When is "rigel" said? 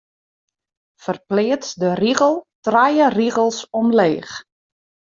2.03-2.35